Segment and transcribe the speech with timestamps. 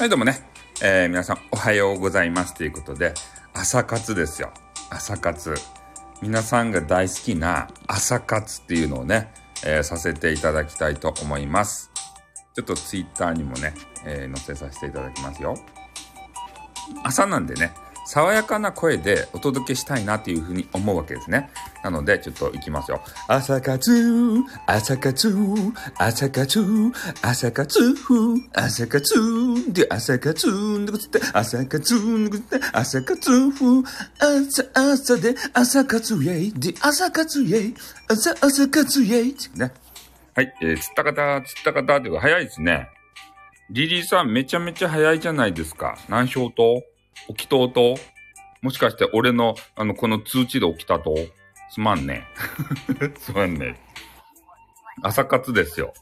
[0.00, 0.40] はい、どうもね、
[0.82, 3.12] えー、皆さんおはようございますということで、
[3.52, 4.50] 朝活ですよ。
[4.88, 5.54] 朝活。
[6.22, 9.30] 皆さんが大好きな朝活っていうのをね、
[9.62, 11.90] えー、させていただきたいと思います。
[12.56, 13.74] ちょっとツイッターにもね、
[14.06, 15.54] えー、載せさせていただきますよ。
[17.04, 17.70] 朝なんでね、
[18.10, 21.48] 爽やかな声でお届けしたいなというふうに思うわけですね。
[21.84, 23.00] なので、ちょっと行きますよ。
[23.28, 23.92] 朝活、
[24.66, 25.32] 朝活、
[25.96, 26.60] 朝活、
[27.22, 27.80] 朝活、
[28.52, 32.40] 朝活、で、朝活、で、つって、朝活、で、
[32.72, 33.30] 朝活、
[34.18, 37.74] 朝、朝で、朝活、イェイ、で、朝活、イェイ、
[38.08, 39.72] 朝、朝活、イェイ、ね。
[40.34, 42.88] はい、えー、つった方、つった方、で早いですね。
[43.70, 45.96] リリーさん、めちゃめちゃ早いじゃないですか。
[46.08, 46.89] 何票と？
[47.28, 47.96] 起きとうと
[48.62, 51.14] もしかして俺の、あの、この通知で起きたと？
[51.70, 52.26] すまんね。
[53.18, 53.80] すまんね。
[55.02, 55.94] 朝活ですよ。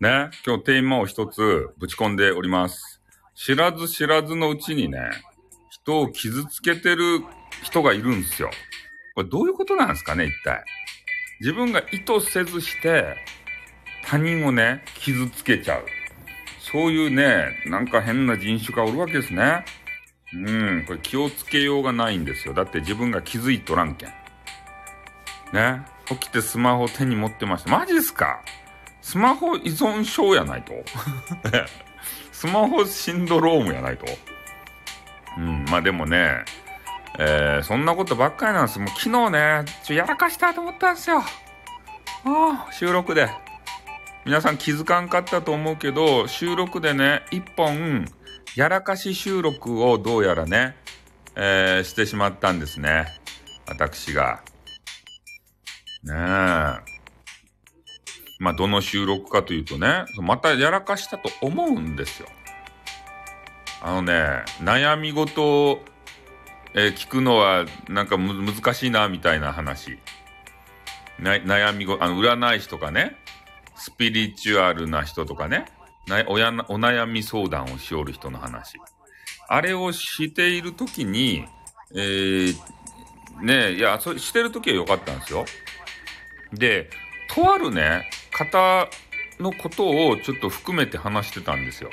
[0.00, 0.30] ね？
[0.46, 3.02] 今日テーマを一つぶち込んでおります。
[3.34, 5.10] 知らず知らずのうちにね、
[5.70, 7.22] 人を傷つけてる
[7.62, 8.50] 人がいるんですよ。
[9.14, 10.64] これどういうことなんですかね、一体。
[11.40, 13.16] 自分が意図せずして、
[14.02, 15.84] 他人をね、傷つけちゃう。
[16.60, 19.64] そういうね、なんか変な人種がおるわけですね。
[20.44, 22.54] うん、これ気をつけようがないんですよ。
[22.54, 24.08] だって自分が気づいとらんけん。
[25.52, 25.82] ね？
[26.06, 27.70] 起きてスマホ手に持ってました。
[27.70, 28.40] マジですか？
[29.00, 30.72] スマホ依存症やないと
[32.32, 34.04] スマホシンドロームやないと
[35.38, 36.44] うん、まあでもね、
[37.18, 38.78] えー、そんなことばっかりなんです。
[38.78, 41.18] もう昨日ね、ちょやらかしたと思ったんですよ。
[41.18, 43.30] ああ、収録で。
[44.24, 48.06] 皆さん気づかんかったと思うけど、収録でね、一本、
[48.56, 50.76] やらかし収録をどうやらね、
[51.34, 53.06] えー、してしまったんですね。
[53.68, 54.40] 私が。
[56.02, 56.16] ねえ。
[58.38, 62.28] まあ、どの収録かというとね、またやらかしたと思うんですよ。
[63.82, 65.84] あのね、悩み事を、
[66.72, 69.98] えー、聞くのはなんか難しいな、みたいな話。
[71.20, 73.18] 悩みご、あの、占い師とかね、
[73.76, 75.66] スピリチュアルな人とかね、
[76.06, 78.78] なおやお悩み相談をしおる人の話。
[79.48, 81.44] あれをしているときに、
[81.94, 82.54] えー、
[83.42, 85.44] ねいや、そしてるときは良かったんですよ。
[86.52, 86.90] で、
[87.34, 88.88] とあるね、方
[89.38, 91.90] のことをちょっと含めて話してたんですよ。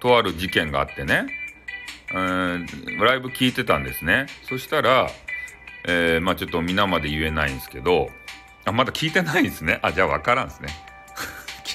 [0.00, 1.26] とある事件があってね。
[2.14, 2.66] うん、
[3.00, 4.26] ライブ聞いてたんですね。
[4.48, 5.08] そしたら、
[5.86, 8.10] えー、まあちょっと皆まで言えないんですけど、
[8.64, 9.78] あ、まだ聞いてないんですね。
[9.82, 10.68] あ、じゃあわからんですね。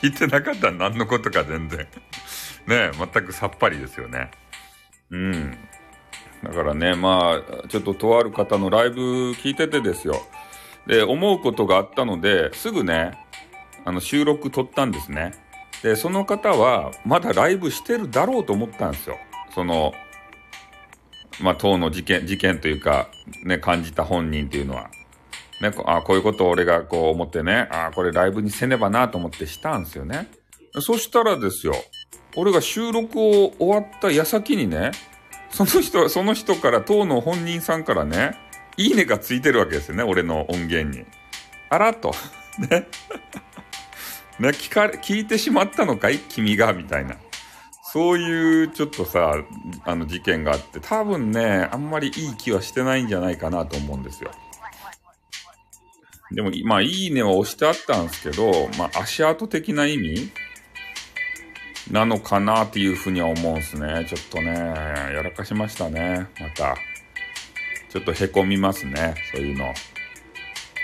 [0.01, 1.79] 聞いてなかったら何のことか全然
[2.67, 4.31] ね全くさっぱりですよね。
[5.09, 5.57] うん。
[6.43, 10.21] だからね、まあ、ちょっととある方のライブ聞いててですよ。
[10.85, 13.17] で、思うことがあったので、すぐね、
[13.85, 15.33] あの、収録撮ったんですね。
[15.81, 19.17] で、その方は、まだライブしてるだろうと思ったんですよ。
[19.53, 19.93] その、
[21.41, 23.09] まあ、当の事件、事件というか、
[23.43, 24.89] ね、感じた本人っていうのは。
[25.61, 30.29] ね、あこういうことを俺がこう思ってね、あこれライブにせねばなと思ってしたんですよね。
[30.79, 31.73] そしたらですよ、
[32.35, 34.91] 俺が収録を終わった矢先にね、
[35.49, 38.37] その人、その人から当の本人さんからね、
[38.77, 41.05] いいねがついてるわけですよね、俺の音源に。
[41.69, 42.13] あらと。
[42.69, 42.87] ね。
[44.39, 46.19] ね、聞かれ、聞いてしまったのかい？
[46.19, 47.15] 君が、みたいな。
[47.91, 49.33] そういうちょっとさ、
[49.83, 54.29] あの事件があって、多分ね、あんまりいい気はしてないんじゃないかなと思うんですよ。
[56.31, 60.31] でも、まあ、いいねは押してあったんですけど、まあ、足跡的な意味
[61.91, 64.05] なのかなっていうふうには思うんすね。
[64.09, 66.27] ちょっとね、やらかしましたね。
[66.39, 66.75] また。
[67.89, 69.15] ちょっとへこみますね。
[69.31, 69.73] そういうの。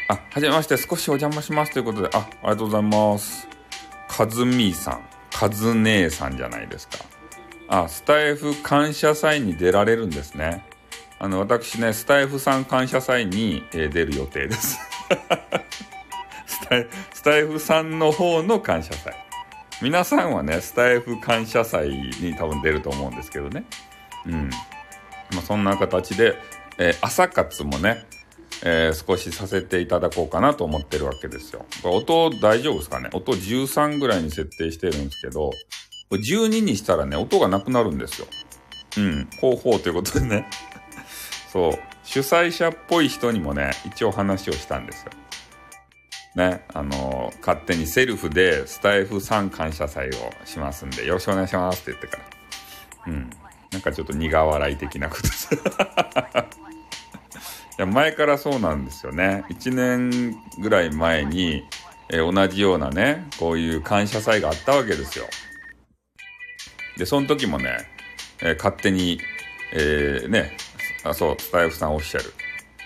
[0.08, 0.78] あ、はじめまして。
[0.78, 1.74] 少しお邪魔します。
[1.74, 3.48] ということで、あ、ありがとうございます。
[4.08, 5.02] かずみーさん。
[5.32, 7.00] かず姉さんじゃないですか。
[7.68, 10.64] あ、スタイフ感謝祭に出られるんですね。
[11.20, 14.93] あの、私ね、スタイフさん感謝祭に、えー、出る予定です。
[16.46, 19.14] スタイスタイフさんの方の感謝祭。
[19.82, 23.66] 皆さんはね、スタイフ感謝祭に多分出ると思うんですけどね。
[24.26, 24.50] うん。
[25.34, 26.36] まあ、そんな形で、
[26.78, 28.06] えー、朝活もね、
[28.64, 31.66] えー、少しさせていただこうかなと思ってるわけですよ。
[31.82, 33.10] これ音大丈夫ですかね？
[33.14, 35.52] 音13ぐらいに設定してるんですけど、
[36.12, 38.28] 12にしたらね、音がなくなるんですよ。
[38.98, 39.30] うん。
[39.42, 40.48] ほうほうということでね。
[41.52, 41.93] そう。
[42.04, 45.12] 主催者っぽい人にもね、一応話をしたんですよ。
[46.36, 50.12] ね、あのー、勝手にセルフでスタイフさん感謝祭を
[50.46, 52.18] しますんで、よろしくお願いしますって言ってか
[53.06, 53.14] ら。
[53.14, 53.30] うん。
[53.72, 55.54] なんかちょっと苦笑い的なことす。
[55.56, 55.58] い
[57.78, 59.44] や、前からそうなんですよね。
[59.50, 61.64] 1年ぐらい前に、
[62.10, 65.26] えー、同じようなね、こういう感謝祭があったわけですよ。
[66.98, 67.90] で、その時もね、
[68.42, 69.20] えー、勝手に、
[69.74, 70.58] えー、ね、
[71.04, 72.34] あ、そう、スタイフさんオフィシャル。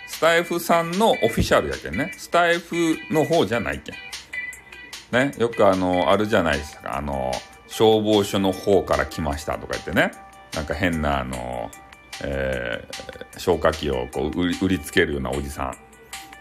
[0.07, 2.13] スタイフさんのオフィシャルやけんね。
[2.17, 3.95] スタイフの方じゃないけん。
[5.11, 6.97] ね、よくあの、あるじゃないですか。
[6.97, 7.31] あの、
[7.67, 10.11] 消防署の方から来ましたとか言ってね。
[10.53, 11.69] なんか変なあの、
[12.23, 15.77] えー、消火器をこう売り売りつけるようなおじさん。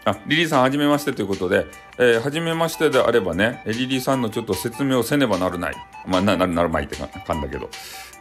[0.07, 1.65] あ、リリーさん、はじめましてということで、
[1.97, 5.75] えー、はじめましてであればね、リリーさんのちょっと説明をせねばなるない。
[6.05, 7.69] まあ、な、なる、なるまいってかんだけど。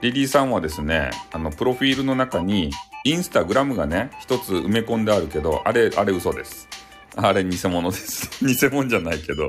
[0.00, 2.72] リリーさんはですね、あの、プロフィールの中に、
[3.04, 6.68] インスタグラムがね、一つ埋め込んであるけど、あれ、あれ嘘です。
[7.14, 8.30] あれ偽物です。
[8.44, 9.48] 偽物じゃないけど、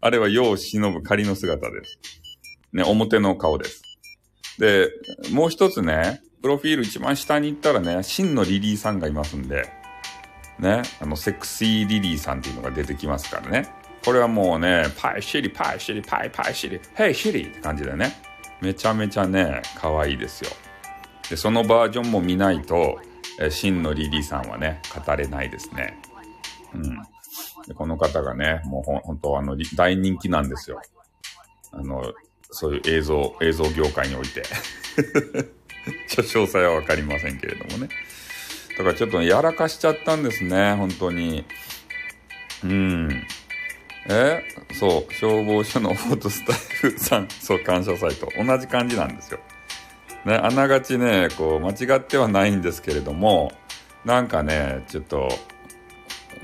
[0.00, 1.98] あれは世を忍ぶ仮の姿です。
[2.72, 3.82] ね、表の顔です。
[4.60, 4.90] で、
[5.32, 9.77] もう一つね、プロフィール一番下に行ったらね、真のリリーさんがいますんで、
[10.58, 13.68] ね、あの、セクシーリリーさんっていうのが出てきますからね。
[14.04, 18.20] これはもうね、パイシリ、パイシリ、パイパイシリ、ヘイシリって感じでね、
[18.60, 20.50] めちゃめちゃね、可愛いですよ。
[21.30, 23.00] で、そのバージョンも見ないと、
[23.40, 26.00] え真のリリーさんはね、語れないですね。
[26.74, 26.82] うん。
[27.66, 30.80] でこの方がね、もうほ本当あの、大人気なんですよ。
[31.72, 32.12] あの、
[32.50, 34.42] そういう映像、映像業界において。
[36.08, 37.88] ちょ詳細はわかりませんけれどもね。
[38.78, 41.44] だからちょっとやらかしちゃったんですね、本当に。
[42.62, 43.26] うん。
[44.08, 44.40] え
[44.72, 46.52] そう、消防署のフォトスタ
[46.86, 49.40] イルさん、 そう、感謝祭と同じ感じなんですよ。
[50.24, 53.52] ね、あながちね、こう、間違ってはないんですけれども、
[54.04, 55.28] なんかね、ちょっと、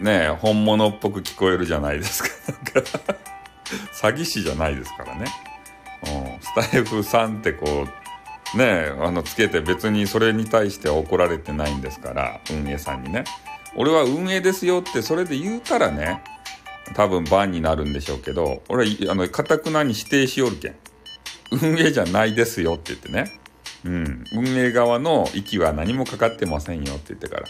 [0.00, 2.28] ね、本物っぽく聞こえるじゃないですか。
[2.74, 2.90] なんか
[3.92, 5.26] 詐欺師じゃないですからね。
[6.02, 8.03] うん、スタイフさんってこう、
[8.56, 13.24] ねあのつけて別にそれに対しては怒られてないんですから運営さんにね。
[13.76, 16.22] 俺は運営ですよってそれで言うからね
[16.94, 20.76] 多分バンになるんでしょうけど俺はあのかたくなに否定しよるけん。
[21.50, 23.40] 運営じゃないですよって言ってね。
[23.84, 24.24] うん。
[24.32, 27.46] 運営側の息は何もかかってませんよって言ってから。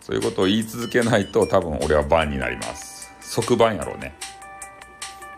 [0.00, 3.12] そういうことを言い続けないと多分俺はバンになります。
[3.20, 4.14] 即バンやろうね。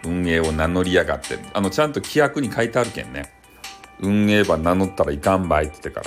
[0.04, 1.38] 運営を名乗りやがって。
[1.52, 3.32] あのちゃんと規約に書いてあるけんね。
[4.02, 6.06] 運営ば名乗ったらいかんばいって言ってから。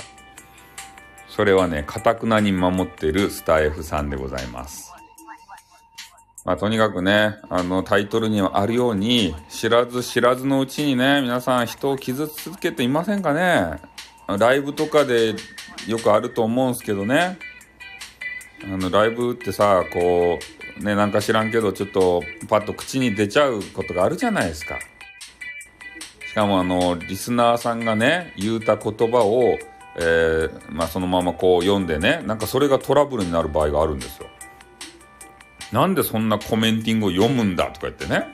[1.28, 4.92] それはね、かたくなに守ってるスタイフさんでございます。
[6.46, 13.80] まあ、とにかくね、あの、タイトルにはあるように、知らず知らずのうちにね、皆さん人を傷つけていませんかね
[14.28, 15.34] ライブとかで
[15.86, 17.38] よくあると思うんすけどね。
[18.64, 20.38] あの、ライブってさ、こ
[20.80, 24.78] う、ね、なんか知らんけど、ちょっとパッと口に出ちゃうことがあるじゃないですか。
[26.36, 29.58] かもあの、リスナーさんがね、言うた言葉を、
[29.98, 34.28] えー、まあそのままこう読んでね、なんかそれがトラブルになる場合があるんですよ。
[35.72, 38.26] なんでそんなコメンティングを読むんだとか言ってね。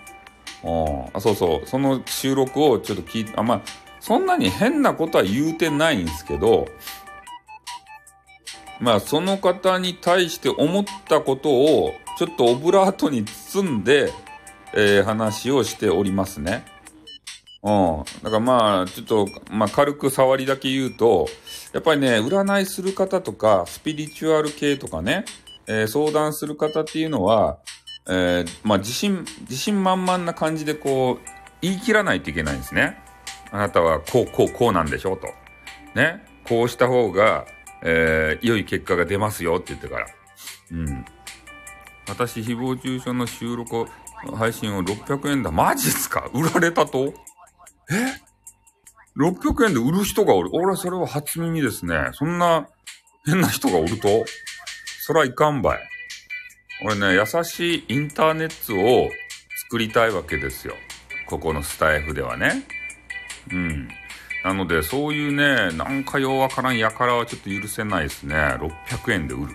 [1.15, 3.63] あそうそう、その収録をちょっと聞いて、あ、まあ、
[4.01, 6.67] そんなに変なことは言うてないんですけど、
[8.81, 14.13] まあその方に対して思ったことをちょっとオブラートに包んで、
[14.75, 16.72] えー、話をしておりますね。
[17.63, 18.05] うん。
[18.23, 21.29] だからまあ、ちょっと、まあ軽く触りだけ言うと、
[21.73, 25.25] やっぱりね、占いする方とか、スピリチュアル系とかね、
[25.67, 27.59] えー、相談する方っていうのは、
[28.09, 31.29] えー、まあ自信、自信満々な感じでこう、
[31.61, 32.99] 言い切らないといけないんですね。
[33.53, 35.29] あなたはこう、こう、こうなんでしょうと。
[35.95, 36.27] ね。
[36.49, 37.47] こうした方が、
[37.85, 40.07] えー、良い結果が出ますよって言ってから。
[40.73, 41.05] うん。
[42.09, 43.87] 私、誹謗中傷の収録
[44.37, 45.53] 配信を600円だ。
[45.53, 46.29] マジっすか？
[46.35, 47.15] 売られたと？
[47.91, 48.15] え
[49.17, 50.51] ?600 円で売る人がおる。
[50.53, 52.11] 俺はそれは初耳ですね。
[52.13, 52.69] そんな
[53.27, 54.25] 変な人がおると？
[55.01, 55.79] そらいかんばい。
[56.85, 59.09] 俺ね、優しいインターネットを
[59.65, 60.75] 作りたいわけですよ。
[61.27, 62.65] ここのスタイフではね。
[63.51, 63.89] うん。
[64.45, 68.35] なので、そういうね、なんかようわからんやからはちょっと許せないですね。
[68.35, 69.55] 600円で売る。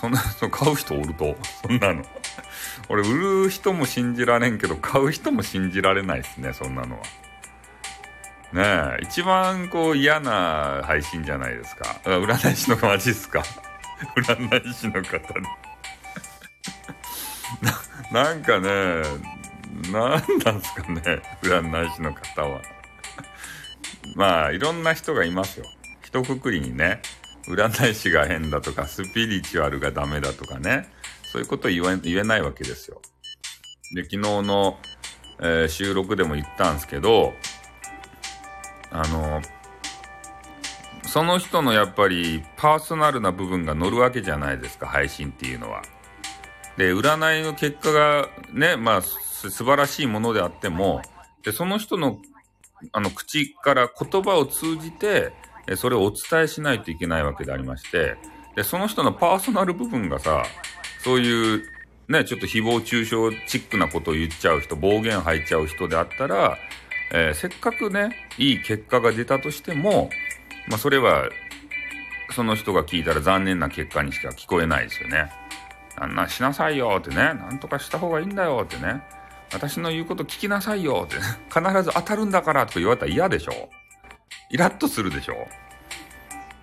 [0.00, 1.36] そんな、そ買う人おると？
[1.62, 2.02] そんなの。
[2.88, 7.02] 俺、売る人も信じられんけど、買う人も信じられないですね、そんなのは。
[8.52, 12.00] ねえ、一番こう嫌な配信じゃないですか。
[12.04, 13.42] 占い師のマジっすか？
[14.16, 15.40] 占い師の方で
[18.12, 18.24] な。
[18.24, 19.02] なんかね、
[19.92, 22.60] なんなんすかね、占い師の方は。
[24.14, 25.66] まあ、いろんな人がいますよ。
[26.02, 27.00] 一括りにね、
[27.48, 30.88] 占い師が変だとか、スピリチュアルがダメだとかね、
[31.36, 33.02] そういうこと言え言えないわけですよ。
[33.94, 34.78] で、昨日の、
[35.38, 37.34] えー、収録でも言ったんですけど、
[38.90, 39.42] あの、
[41.02, 45.82] その人のやっぱりパーソナルな部分が乗るわけじゃないですか、配信っていうのは。
[46.78, 51.02] で、占いの結果がね、まあ、素晴らしいものであっても、
[51.42, 52.18] で、その人の
[52.92, 55.34] あの、口から言葉を通じて、
[55.76, 58.16] それをお伝えしないといけないわけでありまして、
[58.54, 60.42] で、その人のパーソナル部分がさ、
[61.06, 61.62] そういう、
[62.08, 66.58] ね、ちょっと誹謗中傷チックなことを言っちゃう人、暴言吐いちゃう人であったら、
[67.12, 70.10] えー、せっかくね、いい結果が出たとしても、
[70.66, 71.28] まあ、それは、
[72.32, 75.30] その人が聞いたら残念な結果にしか聞こえないですよね。
[75.94, 79.00] あんなしなさいよってね、なんとかした方がいいんだよってね、
[79.52, 81.22] 私の言うこと聞きなさいよって、ね、
[81.54, 83.52] 必ず当たるんだからとか言われたら嫌でしょ
[84.50, 85.34] イラッとするでしょ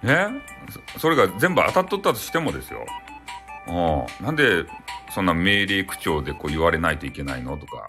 [0.04, 0.28] ね？
[0.98, 2.86] それが全部当たっとったとしてもですよ。
[3.68, 4.26] うん。
[4.26, 4.66] なんで、
[5.14, 7.88] そんな命令口調でこう言われないといけないのとか、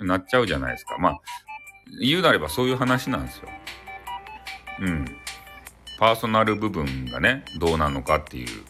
[0.00, 0.98] なっちゃうじゃないですか。
[0.98, 1.20] まあ、
[2.00, 3.48] 言うなればそういう話なんですよ。
[4.80, 5.04] うん。
[5.98, 8.64] パーソナル部分がね、どうなのかっていう。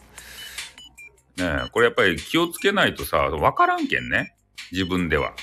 [1.35, 4.35] ねこれやっぱり気をつけないとさ、わからんけんね。
[4.71, 5.33] 自分では。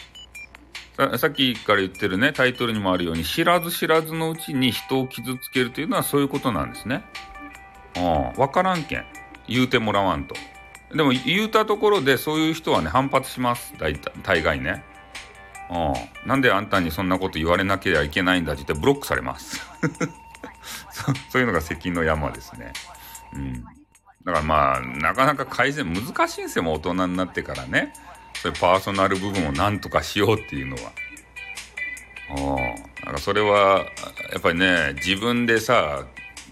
[0.97, 7.05] ささっきから言ってるね、タイトルにもあるように、知らず知らずのうちに人を傷つけるというのはそういうことなんですね。
[7.97, 8.41] うん。
[8.41, 9.05] わからんけん。
[9.49, 10.35] 言うてもらわんと。
[10.95, 13.75] でも言うたところでそういう人はね、反発します。
[13.79, 14.85] 大、大概ね。
[15.71, 15.75] う
[16.27, 16.29] ん。
[16.29, 19.61] なんであんたにそんなこと言われなければいけないんだって言ってブロックされます
[20.91, 21.05] そ。
[21.31, 22.73] そういうのが責の山ですね。
[23.35, 23.65] うん。
[24.25, 27.93] だからまあ、なかなか改善難しいんですよ、もう大人になってからね。
[28.35, 30.93] そういうパーソナル部分をなんとかしようっていうのは。
[32.37, 32.75] うん。
[33.01, 33.85] だからそれは、
[34.33, 36.05] やっぱりね、自分でさ、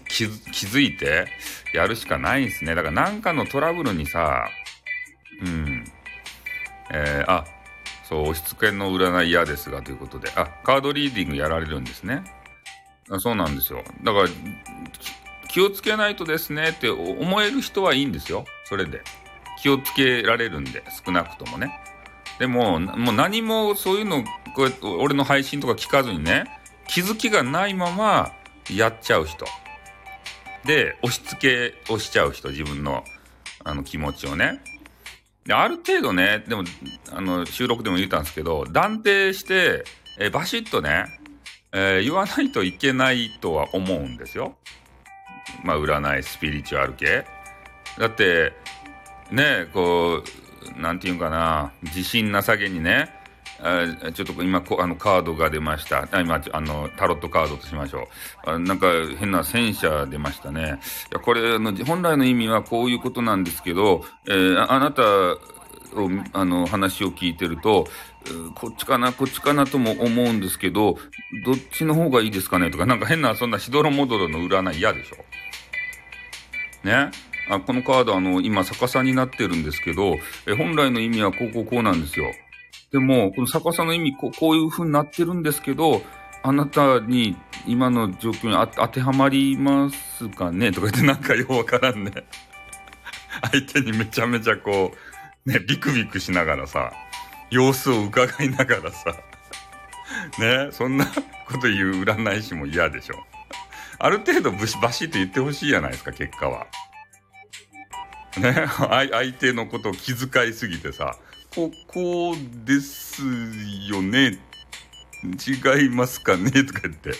[0.09, 1.27] 気づいて
[1.73, 2.75] やるしかないんですね。
[2.75, 4.49] だからなんかのトラブルにさ、
[5.41, 5.85] うん。
[6.91, 7.45] えー、あ、
[8.03, 12.23] そう、押し付けの占い嫌ですがということで、あ、カードリーディングやられるんですね。
[13.11, 13.83] あそうなんですよ。
[14.03, 14.29] だから、
[15.47, 18.45] 気をつけないとですねって思える人はいいんですよ。
[18.65, 19.01] それで。
[19.61, 21.79] 気をつけられるんで、少なくともね。
[22.39, 24.23] でも、もう何もそういうの、
[24.55, 26.45] こうやって俺の配信とか聞かずにね、
[26.87, 28.31] 気づきがないまま
[28.73, 29.45] やっちゃう人。
[30.69, 33.03] で、押し付けをしちゃう人、自分の、
[33.63, 34.61] あの気持ちをね。
[35.43, 36.63] で、ある程度ね、でも、
[37.11, 39.83] あの、収録でも言ったんですけど、断定して、
[40.19, 41.07] えバシッとね、
[41.71, 44.57] えー、言わないといけないとは思うんですよ。
[45.63, 47.25] まあ、占い、スピリチュアル系。
[47.97, 48.53] だって、
[49.31, 50.21] ね、こ
[50.77, 53.09] う、なんていうかな、自信なさげにね、
[53.61, 56.07] あちょっと今こあのカードが出ました。
[56.19, 58.07] 今あのタロットカードとしましょ
[58.45, 58.49] う。
[58.49, 58.87] あなんか
[59.17, 60.79] 変な戦車出ましたね。
[61.11, 67.87] いやこれの本来の意味はこういうことなんですけど、えー、あなたをあの話を聞いてると、
[68.55, 70.97] こっちかなこっちかなとも思うんですけど、
[71.45, 75.15] どっちの方がいいですかねとか、なんか変なそんなしどろもどろの占い嫌でしょ。
[76.87, 77.09] ね？
[77.49, 80.15] あこのカードあの今逆さになってるんですけど、
[80.45, 82.31] え本来の意味はこうこうこうなんですよ。
[82.91, 86.01] でも、この逆さの意味こう、こういう風になってるんですけど、
[86.41, 87.35] あなたに
[87.67, 90.71] 今の状況に当てはまりますかね？
[90.71, 92.11] とか言ってなんかようわからんね。
[93.51, 94.93] 相手にめちゃめちゃこ
[95.45, 96.93] う、ね、ビクビクしながらさ、
[97.51, 99.15] 様子を伺いながらさ、
[100.39, 103.15] ね、そんなこと言う占い師も嫌でしょ。
[103.99, 106.67] ある程度ブシバシッと言ってほしいじゃないですか、結果は。
[108.37, 108.53] ね、
[109.11, 111.17] 相手のことを気遣いすぎてさ、
[111.55, 113.21] ここです
[113.89, 114.39] よね
[115.23, 116.51] 違いますかね？
[116.63, 117.11] とか言って。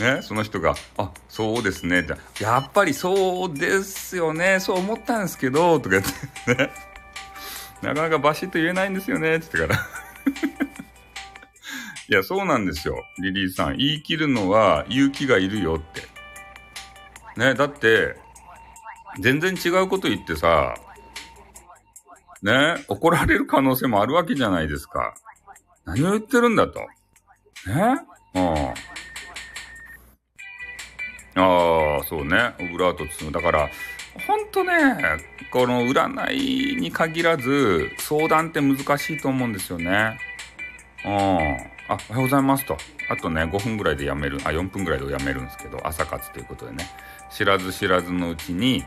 [0.00, 2.00] ね、その人が、あ、そうですね。
[2.00, 4.58] って、やっぱりそうですよね。
[4.58, 6.04] そう思ったんですけど、とか言っ
[6.46, 6.70] て、ね？
[7.82, 9.36] なかなかバシッと言えないんですよね。
[9.36, 9.86] って言ってから。
[12.08, 13.04] いや、そうなんですよ。
[13.22, 13.76] リリーさん。
[13.76, 16.02] 言い切るのは勇気がいるよって。
[17.36, 18.16] ね、だって、
[19.20, 20.74] 全然違うこと言ってさ、
[22.42, 25.14] ね、怒られる可能性もあるわけじゃないですか。
[25.84, 26.80] 何を言ってるんだと。
[26.80, 26.86] ね
[28.34, 28.74] うん。
[31.34, 32.54] ああ、そうね。
[32.60, 33.32] オブラート包む。
[33.32, 33.68] だから、
[34.26, 34.72] ほんとね、
[35.52, 40.18] この占いに限らず、相談って難しいと思うんですよね。
[41.04, 41.12] うん。
[41.12, 42.76] あ、おはようございますと。
[43.08, 46.86] あとね、5分ぐらいでやめる、あ、4分ぐらいでやめるんですけど、朝活ということでね。
[47.30, 48.84] 知らず知らずのうちに、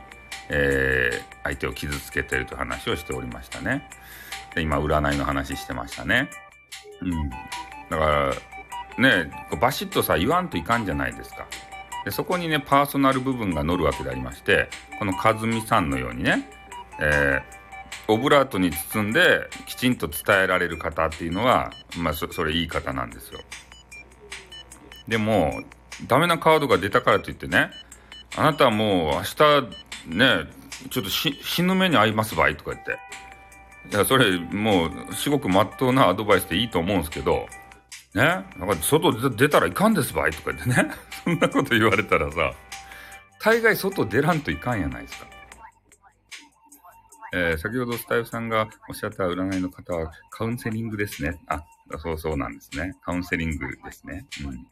[0.49, 3.87] えー、相手を傷つけてるという話をしておりましたね。
[4.53, 6.29] で今、占いの話してましたね。
[7.01, 7.29] うん。
[7.89, 8.33] だから、
[8.97, 11.45] ね、バシッとさ、言わんといかんじゃないですか。
[12.05, 16.47] でそこにね、パーソナル部分が乗るわけでありまして、この和美さんのようにね、
[17.01, 23.39] えー、オブラートに包んできちんと伝えられる方っていうのは、まあそ、それいい方なんですよ。
[25.07, 25.63] でも、
[26.07, 27.71] ダメなカードが出たからといってね、
[28.37, 29.35] あなたはもう明日
[30.07, 30.47] ね
[30.89, 32.99] ちょっと死ぬ目に遭いますばいとか言って。
[33.91, 37.47] いや、それ、もう、すごくまっとうなアドバイスでいいと思うんですけど、
[38.13, 38.23] ね。
[38.23, 40.91] なんか外出たらいかんですばいとか言ってね。
[41.23, 42.53] そんなこと言われたらさ、
[43.39, 45.27] 大概外出らんといかんやないですか。
[47.33, 51.37] えー、先ほどスタイフさんがおっしゃった占いの方はカウンセリングですね。
[51.47, 51.63] あ、
[51.99, 52.95] そうそうなんですね。
[53.03, 54.25] カウンセリングですね。
[54.45, 54.65] うん。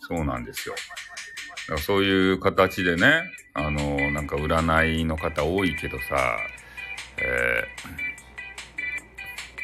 [0.00, 0.74] そうなんですよ。
[1.70, 3.22] だからそういう形でね、
[3.54, 6.36] あのー、なんか占いの方多いけどさ、
[7.22, 7.64] え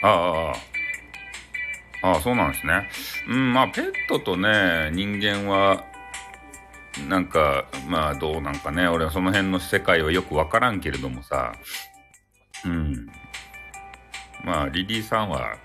[0.01, 0.53] ー、あ
[2.03, 2.89] あ、ああ、そうなんですね。
[3.29, 5.85] うん、まあ、ペットとね、人間は、
[7.09, 11.55] なんか、まあ、どうなんかね、俺はその辺の世界はよくわからんけれどもさ、
[12.65, 13.09] うん。
[14.45, 15.57] まあ、リリーさんは、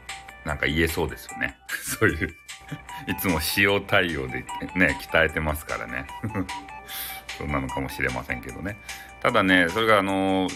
[0.44, 1.56] なんか言えそうですよね。
[1.70, 2.36] そういう
[3.08, 6.06] いつも使用対応でね、鍛えてますからね。
[7.38, 8.78] そうなのかもしれませんけどね。
[9.22, 10.48] ただね、それがあの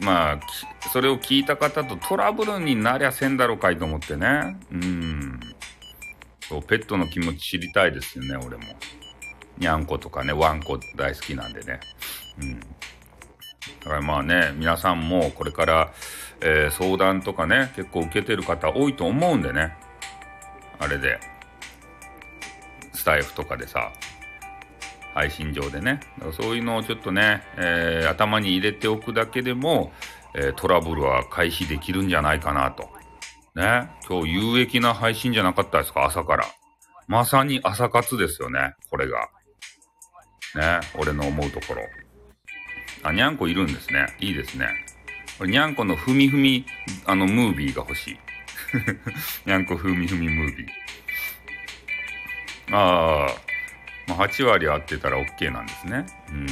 [0.00, 0.40] まあ、
[0.92, 4.56] それを聞いた方とトラブルになりゃせんだろうかいと思ってね。
[4.70, 5.40] うん。
[6.40, 8.64] そう、ペットの気持ち知りたいですよね、俺も。
[9.56, 11.80] にゃんことかね、ワンコ大好きなんでね。
[12.40, 12.60] うん。
[12.60, 12.66] だ
[13.84, 15.92] からまあね、皆さんもこれから、
[16.40, 19.76] えー、相談とかね、結構受けてる方多いと思うんでね。
[20.78, 21.18] あれで、
[22.92, 23.92] スタイフとかでさ、
[25.14, 26.00] 配信上でね。
[26.32, 29.92] そういうのをちょっとね、えー、頭に入れておくだけでも、
[30.34, 32.88] えー、トラブルは回避できるんじゃないかなと。
[33.54, 33.88] ね。
[34.08, 36.04] 今日有益な配信じゃなかったですか？
[36.04, 36.44] 朝から。
[37.06, 38.74] まさに朝活ですよね。
[38.90, 39.28] これが。
[40.56, 40.80] ね。
[40.98, 41.82] 俺の思うところ。
[43.04, 44.16] あ、にゃんこいるんですね。
[44.18, 44.68] いいですね。
[45.38, 46.66] これにゃんこのふみふみ、
[47.06, 48.18] あの、ムービーが欲しい。
[49.46, 50.68] にゃんこふみふみムービー。
[52.76, 53.28] ああ。
[54.06, 56.04] まあ、8割合ってたら OK なんですね。
[56.30, 56.46] うん。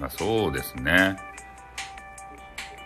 [0.00, 1.16] まあ、そうですね。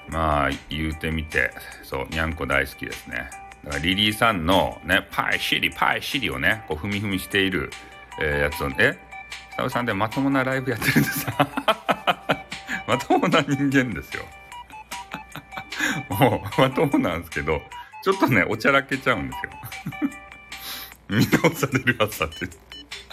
[0.08, 3.28] まあ、言うてみて、そう、にゃんこ大好きですね。
[3.64, 7.70] だからリリーさんのね、パイシリ、パイシリをね、こう、踏み踏みしている、
[8.20, 8.98] えー、やつを、え？
[9.50, 11.46] スタウさんでまともなライブやってるんですか？
[12.86, 14.24] まともな人間ですよ。
[16.08, 17.60] もう、まともなんですけど、
[18.08, 19.52] ちょっとね、おちゃらけちゃうんですよ。
[21.20, 22.48] 見直される朝って。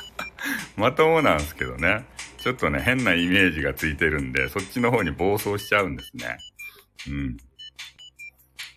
[0.77, 2.05] まともなんですけどね。
[2.37, 6.37] ちょっとね、変なイメージがついてるんで、そっちの方に暴走しちゃうんですね。
[7.09, 7.37] うん。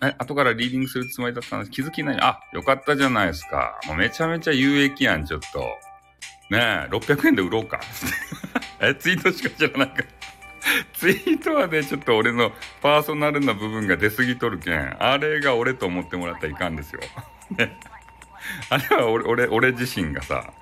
[0.02, 1.70] え、後からリーディングするつもりだったんです？
[1.70, 2.18] 気づきない。
[2.20, 3.78] あ、よかったじゃないですか。
[3.86, 5.60] もうめちゃめちゃ有益やん、ちょっと。
[6.50, 7.78] ねえ、600円で売ろうか。
[8.82, 10.02] え、ツイートしか知らないか
[10.94, 17.00] ツイートはね、ちょっと俺のパーソナルな部分が出過ぎとるけん、あれが俺と思ってもらったらいかんですよ。
[17.56, 17.78] ね。
[18.70, 20.52] あれは俺、俺、俺自身がさ、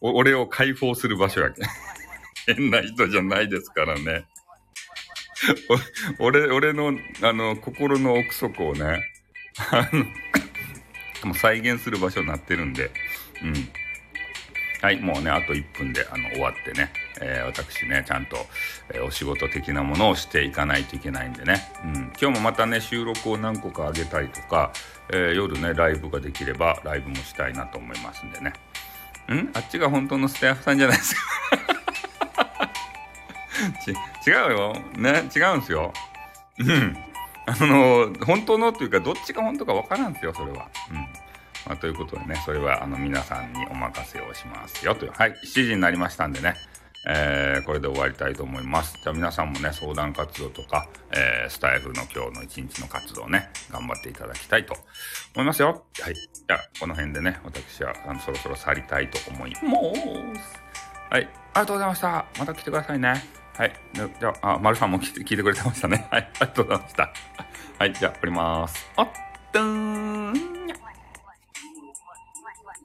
[0.00, 1.66] 俺を解放する場所やけん。
[2.56, 4.24] 変な人じゃないですからね。
[6.18, 9.00] 俺、俺の、あの、心の奥底をね、
[9.70, 10.04] あの、
[11.24, 12.90] もう再現する場所になってるんで、
[13.42, 13.68] うん。
[14.80, 18.36] はい、もうね、あと1分で、あの、終わってね、えー、私ね、ちゃんと、
[18.92, 22.12] えー、お仕事的なものをしていかないといけないんでね、うん。
[22.20, 24.72] 今日もまたね、収録を何個か上げたりとか、
[25.10, 28.52] えー、夜ね、ライブができれば、ライブもしたいなと思いますんでね。
[29.32, 29.50] ん？
[29.54, 31.20] あっちが本当のスタッフさんじゃないですか
[34.26, 34.76] 違うよ。
[34.96, 35.92] ね、違うんすよ。
[36.58, 36.96] うん。
[37.46, 40.68] あの、本当のっていうか、どっちが本当かわからんすよ、それは。
[40.90, 40.96] うん。
[41.66, 45.12] まあ、ということでね、それは、あの、皆さんにお任せをしますよ、という。
[45.12, 46.54] はい、7時になりましたんでね。
[47.06, 48.98] えー、これで終わりたいと思います。
[49.02, 54.74] じゃあ皆さんもね、相談活動とか、えー、スタイフの今日の一日の活動ね、頑張っていただきたいと
[55.34, 55.84] 思いますよ。
[56.00, 56.14] はい。
[56.14, 59.64] じゃあ、この辺でね、私はあのそろそろ去りたいと思います。
[61.10, 61.20] はい。
[61.20, 62.26] ありがとうございました。
[62.38, 63.22] また来てくださいね。
[63.56, 63.72] はい。
[63.94, 66.06] じゃあ、あ、丸さんも聞いて聞いてくれてましたね。
[66.10, 66.22] はい。
[66.22, 67.12] ありがとうございました。
[67.78, 67.92] はい。
[67.92, 68.90] じゃあ、降ります。
[68.96, 69.08] あっ、
[69.52, 70.81] とーん。